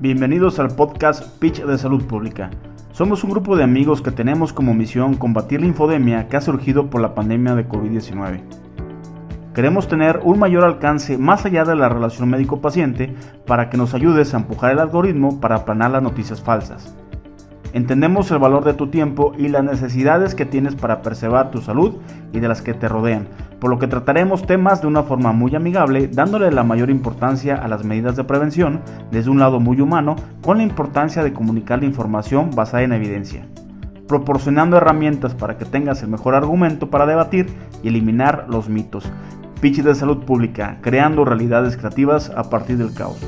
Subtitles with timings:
[0.00, 2.50] Bienvenidos al podcast Pitch de Salud Pública.
[2.92, 6.88] Somos un grupo de amigos que tenemos como misión combatir la infodemia que ha surgido
[6.88, 8.40] por la pandemia de COVID-19.
[9.52, 13.12] Queremos tener un mayor alcance más allá de la relación médico-paciente
[13.44, 16.94] para que nos ayudes a empujar el algoritmo para aplanar las noticias falsas.
[17.72, 21.96] Entendemos el valor de tu tiempo y las necesidades que tienes para preservar tu salud
[22.32, 23.26] y de las que te rodean,
[23.60, 27.68] por lo que trataremos temas de una forma muy amigable, dándole la mayor importancia a
[27.68, 28.80] las medidas de prevención
[29.10, 33.46] desde un lado muy humano, con la importancia de comunicar la información basada en evidencia,
[34.06, 37.46] proporcionando herramientas para que tengas el mejor argumento para debatir
[37.82, 39.10] y eliminar los mitos.
[39.60, 43.18] Pitch de salud pública, creando realidades creativas a partir del caos.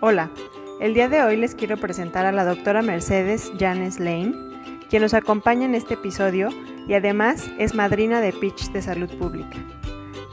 [0.00, 0.30] Hola,
[0.80, 4.53] el día de hoy les quiero presentar a la doctora Mercedes Janes Lane,
[4.94, 6.50] quien nos acompaña en este episodio
[6.86, 9.56] y además es madrina de Pitch de Salud Pública.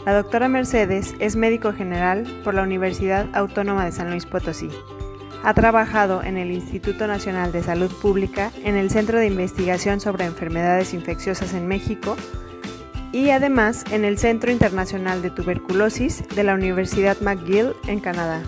[0.06, 4.70] La doctora Mercedes es médico general por la Universidad Autónoma de San Luis Potosí.
[5.44, 10.26] Ha trabajado en el Instituto Nacional de Salud Pública, en el Centro de Investigación sobre
[10.26, 12.16] Enfermedades Infecciosas en México
[13.12, 18.44] y además en el Centro Internacional de Tuberculosis de la Universidad McGill en Canadá.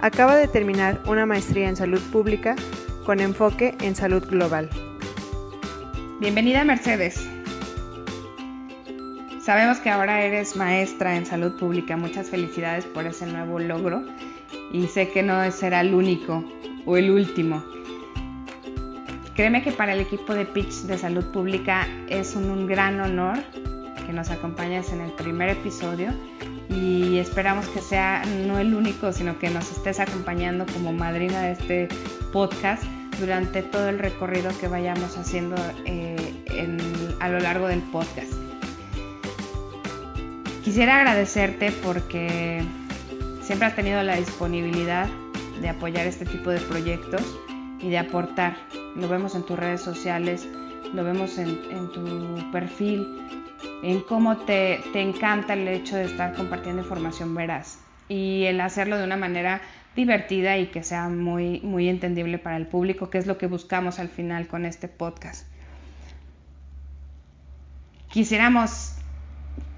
[0.00, 2.56] Acaba de terminar una maestría en salud pública
[3.06, 4.68] con enfoque en salud global.
[6.20, 7.28] Bienvenida Mercedes.
[9.40, 11.96] Sabemos que ahora eres maestra en salud pública.
[11.96, 14.04] Muchas felicidades por ese nuevo logro
[14.72, 16.44] y sé que no será el único
[16.86, 17.62] o el último.
[19.36, 23.38] Créeme que para el equipo de Pitch de Salud Pública es un, un gran honor
[24.04, 26.12] que nos acompañes en el primer episodio
[26.68, 31.52] y esperamos que sea no el único, sino que nos estés acompañando como madrina de
[31.52, 31.88] este
[32.32, 32.82] podcast
[33.18, 36.16] durante todo el recorrido que vayamos haciendo eh,
[37.20, 38.32] a lo largo del podcast.
[40.64, 42.62] Quisiera agradecerte porque
[43.42, 45.08] siempre has tenido la disponibilidad
[45.60, 47.22] de apoyar este tipo de proyectos
[47.80, 48.56] y de aportar.
[48.94, 50.46] Lo vemos en tus redes sociales,
[50.92, 53.06] lo vemos en, tu perfil,
[53.82, 57.78] en cómo te, te encanta el hecho de estar compartiendo información veraz
[58.08, 59.60] y el hacerlo de una manera
[59.96, 63.98] divertida y que sea muy, muy entendible para el público, que es lo que buscamos
[63.98, 65.46] al final con este podcast.
[68.10, 68.94] Quisiéramos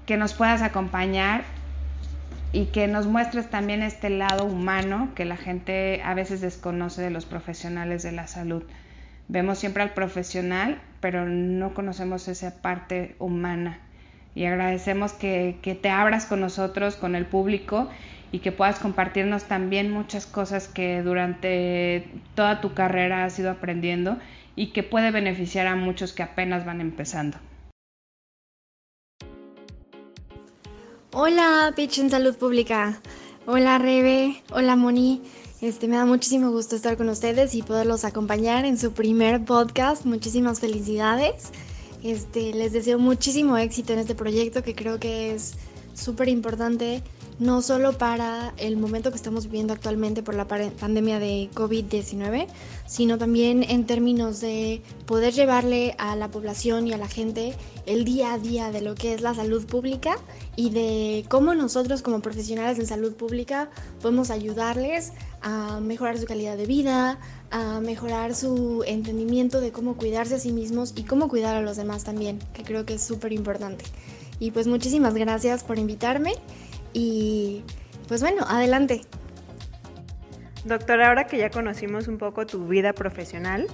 [0.05, 1.43] que nos puedas acompañar
[2.53, 7.09] y que nos muestres también este lado humano que la gente a veces desconoce de
[7.09, 8.63] los profesionales de la salud.
[9.27, 13.79] Vemos siempre al profesional, pero no conocemos esa parte humana.
[14.35, 17.89] Y agradecemos que, que, te abras con nosotros, con el público,
[18.31, 24.17] y que puedas compartirnos también muchas cosas que durante toda tu carrera has ido aprendiendo
[24.55, 27.37] y que puede beneficiar a muchos que apenas van empezando.
[31.13, 33.01] Hola, Pitch en Salud Pública.
[33.45, 34.41] Hola, Rebe.
[34.51, 35.21] Hola, Moni.
[35.59, 40.05] Este, me da muchísimo gusto estar con ustedes y poderlos acompañar en su primer podcast.
[40.05, 41.51] Muchísimas felicidades.
[42.01, 45.57] Este, les deseo muchísimo éxito en este proyecto que creo que es
[45.93, 47.03] súper importante,
[47.39, 52.47] no solo para el momento que estamos viviendo actualmente por la pandemia de COVID-19,
[52.85, 58.05] sino también en términos de poder llevarle a la población y a la gente el
[58.05, 60.17] día a día de lo que es la salud pública
[60.55, 63.71] y de cómo nosotros como profesionales en salud pública
[64.01, 67.19] podemos ayudarles a mejorar su calidad de vida,
[67.49, 71.77] a mejorar su entendimiento de cómo cuidarse a sí mismos y cómo cuidar a los
[71.77, 73.83] demás también, que creo que es súper importante.
[74.41, 76.33] Y pues muchísimas gracias por invitarme
[76.93, 77.63] y
[78.07, 79.01] pues bueno, adelante.
[80.65, 83.67] Doctora, ahora que ya conocimos un poco tu vida profesional,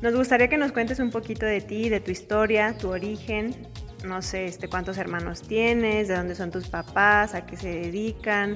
[0.00, 3.54] nos gustaría que nos cuentes un poquito de ti, de tu historia, tu origen,
[4.02, 8.54] no sé, este, cuántos hermanos tienes, de dónde son tus papás, a qué se dedican,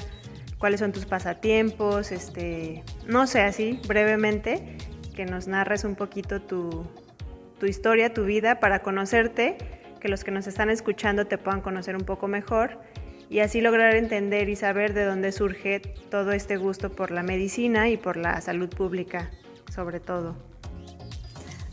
[0.56, 4.78] cuáles son tus pasatiempos, este, no sé, así brevemente,
[5.15, 6.86] que nos narres un poquito tu,
[7.60, 11.97] tu historia, tu vida, para conocerte, que los que nos están escuchando te puedan conocer
[11.97, 12.78] un poco mejor
[13.28, 17.89] y así lograr entender y saber de dónde surge todo este gusto por la medicina
[17.89, 19.31] y por la salud pública,
[19.75, 20.37] sobre todo.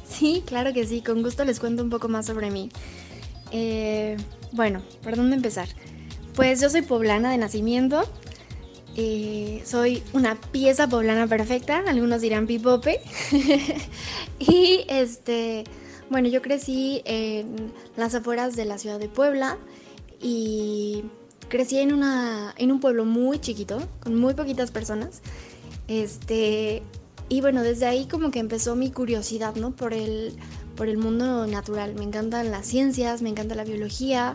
[0.07, 2.69] Sí, claro que sí, con gusto les cuento un poco más sobre mí.
[3.51, 4.17] Eh,
[4.51, 5.67] bueno, ¿por dónde empezar?
[6.35, 8.03] Pues yo soy poblana de nacimiento,
[8.95, 13.01] eh, soy una pieza poblana perfecta, algunos dirán pipope.
[14.39, 15.63] y este,
[16.09, 19.57] bueno, yo crecí en las afueras de la ciudad de Puebla
[20.21, 21.03] y
[21.49, 25.21] crecí en, una, en un pueblo muy chiquito, con muy poquitas personas.
[25.87, 26.83] Este,
[27.29, 29.71] y bueno, desde ahí como que empezó mi curiosidad, ¿no?
[29.71, 30.33] Por el,
[30.75, 31.95] por el mundo natural.
[31.95, 34.33] Me encantan las ciencias, me encanta la biología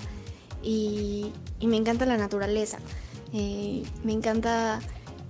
[0.63, 2.79] y me encanta la naturaleza.
[3.33, 4.81] Eh, me encanta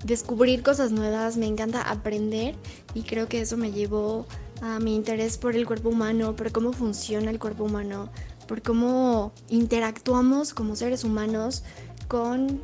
[0.05, 2.55] descubrir cosas nuevas, me encanta aprender
[2.95, 4.27] y creo que eso me llevó
[4.61, 8.11] a mi interés por el cuerpo humano, por cómo funciona el cuerpo humano,
[8.47, 11.63] por cómo interactuamos como seres humanos
[12.09, 12.61] con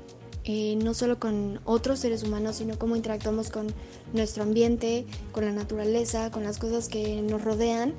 [0.47, 3.69] eh, no solo con otros seres humanos, sino cómo interactuamos con
[4.13, 7.95] nuestro ambiente, con la naturaleza, con las cosas que nos rodean.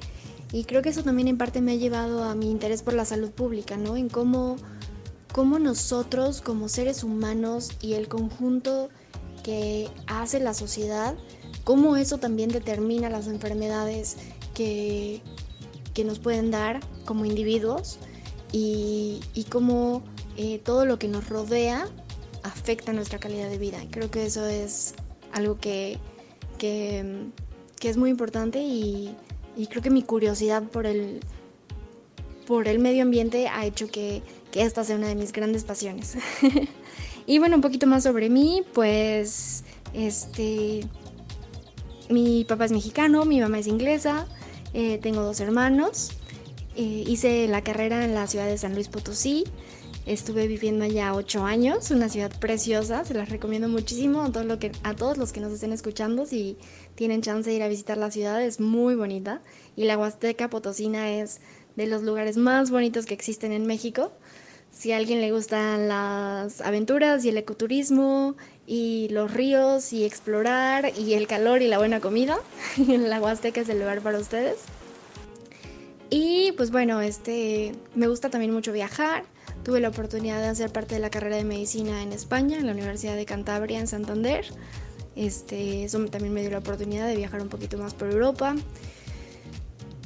[0.51, 3.03] Y creo que eso también en parte me ha llevado a mi interés por la
[3.03, 3.98] salud pública, ¿no?
[3.98, 4.57] En cómo,
[5.33, 8.89] cómo nosotros como seres humanos y el conjunto
[9.44, 11.15] que hace la sociedad,
[11.65, 14.15] cómo eso también determina las enfermedades
[14.53, 15.21] que,
[15.94, 17.97] que nos pueden dar como individuos
[18.53, 20.01] y, y cómo
[20.38, 21.89] eh, todo lo que nos rodea
[22.44, 23.79] afecta nuestra calidad de vida.
[23.89, 24.94] Creo que eso es
[25.33, 25.97] algo que,
[26.57, 27.31] que,
[27.81, 29.15] es muy importante y,
[29.69, 31.19] creo que mi curiosidad por el,
[32.47, 36.17] por el medio ambiente ha hecho que, que esta sea una de mis grandes pasiones.
[37.25, 39.63] y bueno, un poquito más sobre mí, pues
[39.94, 40.81] este,
[42.09, 44.27] mi papá es mexicano, mi mamá es inglesa,
[44.73, 46.11] eh, tengo dos hermanos,
[46.75, 49.45] eh, hice la carrera en la ciudad de San Luis Potosí,
[50.05, 54.59] Estuve viviendo allá ocho años, una ciudad preciosa, se las recomiendo muchísimo a, todo lo
[54.59, 56.27] que, a todos los que nos estén escuchando.
[56.27, 56.57] Si
[56.93, 59.41] tienen chance de ir a visitar la ciudad, es muy bonita.
[59.75, 61.41] Y la Huasteca Potosina es
[61.75, 64.11] de los lugares más bonitos que existen en México.
[64.69, 68.35] Si a alguien le gustan las aventuras y el ecoturismo
[68.67, 72.39] y los ríos y explorar y el calor y la buena comida,
[72.88, 74.57] la Huasteca es el lugar para ustedes.
[76.09, 79.23] Y pues bueno, este me gusta también mucho viajar.
[79.63, 82.71] Tuve la oportunidad de hacer parte de la carrera de medicina en España, en la
[82.71, 84.45] Universidad de Cantabria, en Santander.
[85.15, 88.56] Este, eso también me dio la oportunidad de viajar un poquito más por Europa.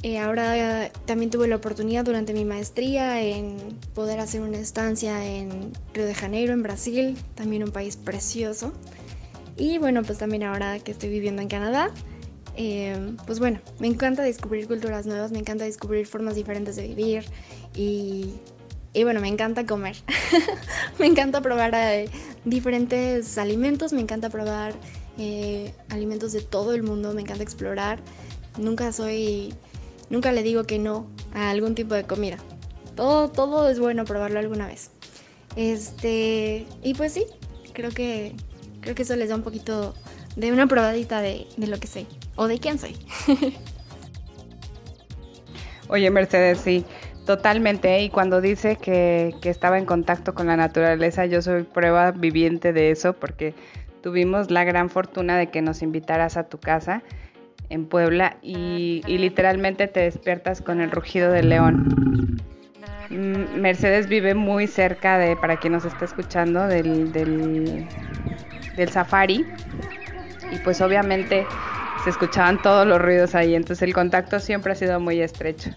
[0.02, 3.56] Eh, ahora también tuve la oportunidad durante mi maestría en
[3.94, 8.72] poder hacer una estancia en Río de Janeiro, en Brasil, también un país precioso.
[9.56, 11.90] Y bueno, pues también ahora que estoy viviendo en Canadá,
[12.56, 17.24] eh, pues bueno, me encanta descubrir culturas nuevas, me encanta descubrir formas diferentes de vivir
[17.74, 18.34] y
[18.92, 19.96] y bueno, me encanta comer.
[20.98, 22.08] me encanta probar eh,
[22.44, 24.74] diferentes alimentos, me encanta probar
[25.16, 28.00] eh, alimentos de todo el mundo, me encanta explorar.
[28.58, 29.54] Nunca soy,
[30.10, 32.36] nunca le digo que no a algún tipo de comida.
[32.94, 34.90] Todo, todo es bueno probarlo alguna vez.
[35.56, 37.24] Este, y pues sí,
[37.72, 38.34] creo que,
[38.80, 39.94] creo que eso les da un poquito
[40.36, 42.94] de una probadita de, de lo que sé o de quién soy.
[45.88, 46.84] Oye, Mercedes, sí.
[47.26, 52.72] Totalmente, y cuando dice que, estaba en contacto con la naturaleza, yo soy prueba viviente
[52.72, 53.54] de eso, porque
[54.02, 57.02] tuvimos la gran fortuna de que nos invitaras a tu casa
[57.70, 62.40] en Puebla y, literalmente te despiertas con el rugido del león.
[63.08, 67.88] Mm, Mercedes vive muy cerca de, para quien nos está escuchando, del, del,
[68.88, 69.46] safari
[70.52, 71.46] y pues obviamente
[72.02, 75.70] se escuchaban todos los ruidos ahí, entonces el contacto siempre ha sido muy estrecho.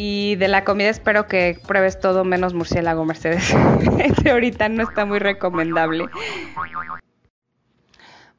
[0.00, 3.52] Y de la comida espero que pruebes todo menos murciélago, Mercedes.
[3.98, 6.06] Este ahorita no está muy recomendable.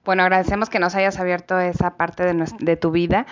[0.05, 3.25] Bueno, agradecemos que nos hayas abierto esa parte de, tu vida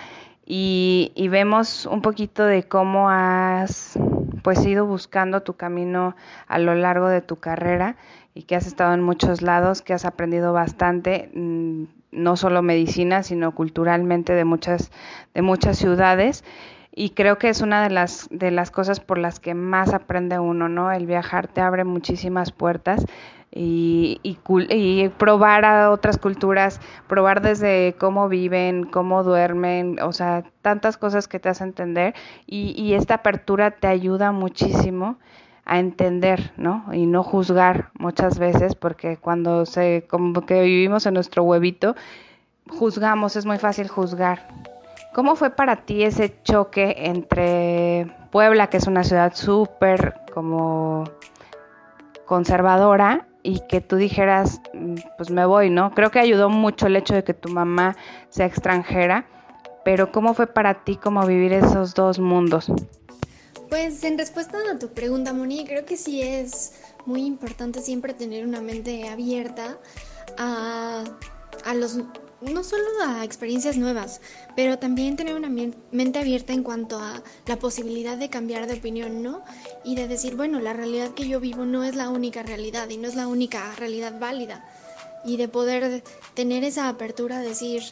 [0.44, 3.98] y, y, vemos un poquito de cómo has
[4.42, 6.14] pues ido buscando tu camino
[6.46, 7.96] a lo largo de tu carrera
[8.34, 13.22] y que has estado en muchos lados, que has aprendido bastante, mm, no solo medicina,
[13.22, 14.92] sino culturalmente de muchas,
[15.34, 16.44] de muchas ciudades
[16.98, 20.40] y creo que es una de las, de las cosas por las que más aprende
[20.40, 20.90] uno, ¿no?
[20.90, 23.06] El viajar te abre muchísimas puertas
[23.52, 30.98] y, y, probar a otras culturas, probar desde cómo viven, cómo duermen, o sea, tantas
[30.98, 32.14] cosas que te hacen entender
[32.48, 35.18] y, y esta apertura te ayuda muchísimo
[35.66, 36.84] a entender, ¿no?
[36.92, 41.94] Y no juzgar muchas veces, porque cuando se, como que vivimos en nuestro huevito,
[42.68, 44.48] juzgamos, es muy fácil juzgar.
[45.18, 51.02] ¿Cómo fue para ti ese choque entre Puebla, que es una ciudad súper como
[52.24, 55.90] conservadora, y que tú dijeras, mm, pues me voy, ¿no?
[55.90, 57.96] Creo que ayudó mucho el hecho de que tu mamá
[58.28, 59.26] sea extranjera,
[59.84, 62.70] pero ¿cómo fue para ti como vivir esos dos mundos?
[63.68, 68.46] Pues en respuesta a tu pregunta, Moni, creo que sí es muy importante siempre tener
[68.46, 69.78] una mente abierta
[70.38, 71.02] a,
[71.64, 71.98] a los
[72.40, 74.20] no solo a experiencias nuevas,
[74.54, 79.22] pero también tener una mente abierta en cuanto a la posibilidad de cambiar de opinión,
[79.22, 79.42] ¿no?
[79.84, 82.96] Y de decir, bueno, la realidad que yo vivo no es la única realidad y
[82.96, 84.64] no es la única realidad válida.
[85.24, 86.02] Y de poder
[86.34, 87.82] tener esa apertura decir,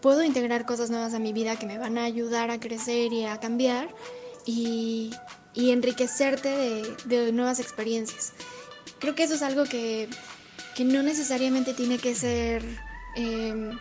[0.00, 3.24] puedo integrar cosas nuevas a mi vida que me van a ayudar a crecer y
[3.24, 3.88] a cambiar.
[4.46, 5.10] Y,
[5.54, 8.32] y enriquecerte de, nuevas experiencias.
[8.98, 10.08] Creo que eso es algo que,
[10.84, 12.62] no necesariamente tiene que ser
[13.16, 13.78] em,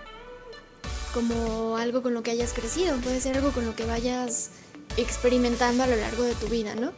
[1.13, 4.51] como algo con lo que hayas crecido, puede ser algo con lo que vayas
[4.97, 6.91] experimentando a lo largo de tu vida, ¿no?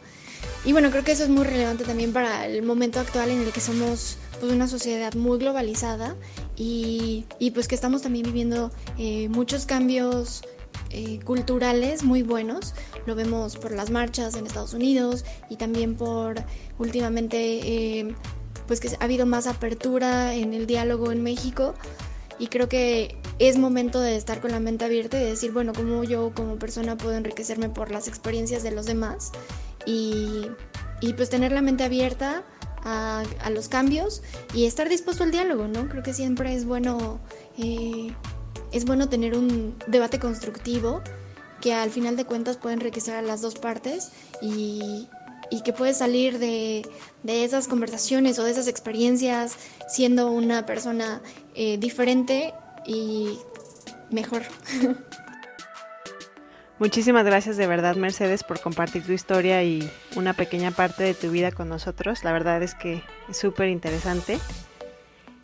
[0.64, 3.52] Y bueno, creo que eso es muy relevante también para el momento actual en el
[3.52, 6.16] que somos pues, una sociedad muy globalizada
[6.56, 7.24] y,
[7.54, 10.42] pues que estamos también viviendo eh, muchos cambios
[10.90, 12.74] eh, culturales muy buenos.
[13.06, 16.36] Lo vemos por las marchas en Estados Unidos y también por
[16.78, 18.14] últimamente eh,
[18.66, 21.74] pues que ha habido más apertura en el diálogo en México
[22.38, 25.72] y creo que es momento de estar con la mente abierta y de decir, bueno,
[25.74, 29.32] cómo yo como persona puedo enriquecerme por las experiencias de los demás
[29.84, 30.48] y,
[31.16, 32.44] pues tener la mente abierta
[32.82, 34.22] a, los cambios
[34.54, 35.88] y estar dispuesto al diálogo, ¿no?
[35.88, 37.20] Creo que siempre es bueno
[37.58, 38.12] eh,
[38.72, 41.02] es bueno tener un debate constructivo
[41.60, 44.12] que al final de cuentas puede enriquecer a las dos partes
[44.42, 45.08] y,
[45.64, 46.86] que puede salir de,
[47.26, 49.56] esas conversaciones o de esas experiencias
[49.88, 51.20] siendo una persona
[51.54, 52.54] eh, diferente
[52.86, 53.38] y
[54.10, 54.42] mejor.
[56.78, 61.30] Muchísimas gracias de verdad Mercedes por compartir tu historia y una pequeña parte de tu
[61.30, 62.22] vida con nosotros.
[62.22, 64.38] La verdad es que es súper interesante.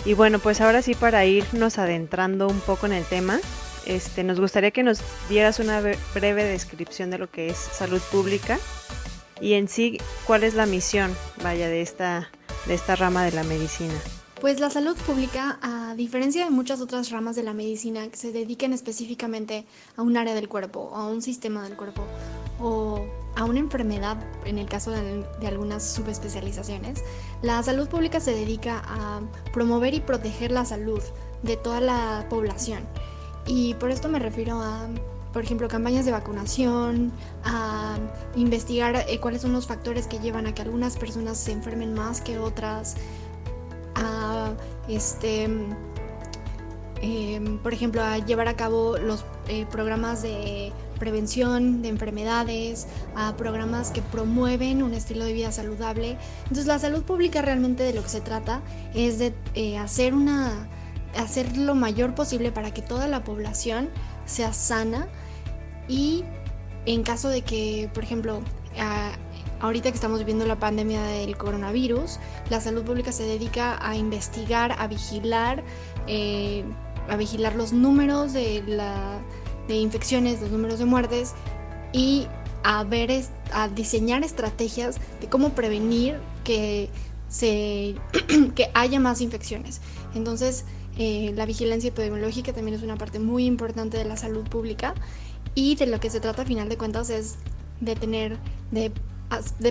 [0.04, 3.40] Y bueno, pues ahora sí para irnos adentrando un poco en el tema,
[3.87, 5.80] este, nos gustaría que nos dieras una
[6.14, 8.59] breve descripción de lo que es salud pública
[9.42, 12.30] y en sí cuál es la misión, vaya, de esta,
[12.66, 13.94] de esta rama de la medicina.
[14.40, 18.32] Pues la salud pública, a diferencia de muchas otras ramas de la medicina que se
[18.32, 22.04] dediquen específicamente a un área del cuerpo, a un sistema del cuerpo
[22.61, 23.04] o
[23.37, 27.02] a una enfermedad, en el caso de, algunas subespecializaciones,
[27.42, 29.20] la salud pública se dedica a
[29.52, 31.02] promover y proteger la salud
[31.42, 32.84] de toda la población.
[33.46, 34.88] Y por esto me refiero a,
[35.32, 37.12] por ejemplo, campañas de vacunación,
[37.44, 37.96] a
[38.36, 42.20] investigar eh, cuáles son los factores que llevan a que algunas personas se enfermen más
[42.20, 42.96] que otras,
[43.94, 44.52] a
[44.88, 45.44] este
[47.00, 52.86] em, por ejemplo, a llevar a cabo los eh, programas de prevención de enfermedades,
[53.16, 56.16] a programas que promueven un estilo de vida saludable.
[56.42, 58.62] Entonces la salud pública realmente de lo que se trata
[58.94, 60.68] es de eh, hacer una
[61.16, 63.90] hacer lo mayor posible para que toda la población
[64.24, 65.08] sea sana
[65.88, 66.24] y
[66.86, 68.40] en caso de que, por ejemplo,
[69.60, 72.18] ahorita que estamos viviendo la pandemia del coronavirus,
[72.50, 75.62] la salud pública se dedica a investigar, a vigilar,
[76.06, 76.64] eh,
[77.08, 79.20] a vigilar los números de la
[79.68, 81.32] infecciones, los números de muertes
[81.92, 82.26] y
[82.62, 83.10] a ver,
[83.52, 86.90] a diseñar estrategias de cómo prevenir que,
[87.28, 87.94] se,
[88.54, 89.80] que haya más infecciones.
[90.14, 90.64] Entonces,
[90.98, 94.94] eh, la vigilancia epidemiológica también es una parte muy importante de la salud pública
[95.54, 97.37] y de lo que se trata a final de cuentas es
[97.80, 98.38] de tener,
[98.71, 98.92] de,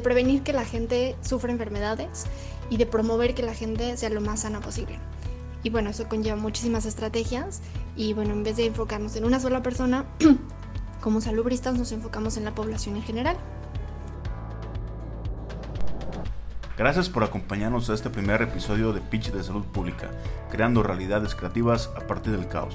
[0.01, 2.25] prevenir que la gente sufra enfermedades
[2.69, 4.99] y de promover que la gente sea lo más sana posible.
[5.63, 7.61] Y bueno, eso conlleva muchísimas estrategias
[7.95, 10.05] y bueno, en vez de enfocarnos en una sola persona,
[11.01, 13.37] como salubristas nos enfocamos en la población en general.
[16.77, 20.09] Gracias por acompañarnos a este primer episodio de Pitch de Salud Pública,
[20.49, 22.73] creando realidades creativas a partir del caos.